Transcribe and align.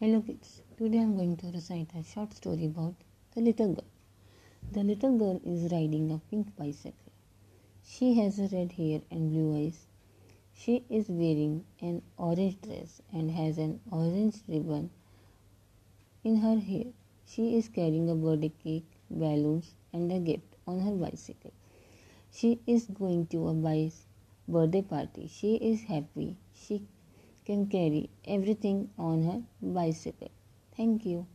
Hello 0.00 0.20
kids, 0.20 0.62
today 0.76 0.98
I 0.98 1.02
am 1.02 1.16
going 1.16 1.36
to 1.38 1.48
recite 1.48 1.90
a 1.98 2.04
short 2.04 2.32
story 2.32 2.66
about 2.66 2.94
the 3.34 3.40
little 3.40 3.74
girl. 3.74 3.88
The 4.70 4.84
little 4.84 5.18
girl 5.18 5.40
is 5.44 5.72
riding 5.72 6.12
a 6.12 6.20
pink 6.30 6.54
bicycle. 6.56 7.10
She 7.84 8.14
has 8.14 8.38
red 8.52 8.70
hair 8.70 9.00
and 9.10 9.32
blue 9.32 9.56
eyes. 9.56 9.88
She 10.54 10.84
is 10.88 11.08
wearing 11.08 11.64
an 11.80 12.02
orange 12.16 12.60
dress 12.60 13.02
and 13.12 13.32
has 13.32 13.58
an 13.58 13.80
orange 13.90 14.36
ribbon 14.46 14.90
in 16.22 16.36
her 16.36 16.60
hair. 16.60 16.84
She 17.26 17.56
is 17.56 17.68
carrying 17.68 18.08
a 18.08 18.14
birthday 18.14 18.52
cake, 18.62 18.86
balloons, 19.10 19.74
and 19.92 20.12
a 20.12 20.20
gift 20.20 20.54
on 20.68 20.78
her 20.78 20.92
bicycle. 20.92 21.52
She 22.32 22.60
is 22.68 22.84
going 22.84 23.26
to 23.32 23.48
a 23.48 23.90
birthday 24.46 24.82
party. 24.82 25.26
She 25.26 25.56
is 25.56 25.82
happy. 25.82 26.36
She 26.54 26.86
can 27.48 27.66
carry 27.76 28.02
everything 28.36 28.80
on 28.98 29.24
her 29.30 29.42
bicycle. 29.80 30.30
Thank 30.76 31.06
you. 31.06 31.26